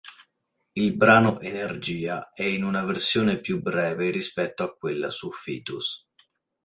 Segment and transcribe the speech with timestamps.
[0.71, 6.07] Il brano "Energia" è in una versione più breve rispetto a quella su "Fetus".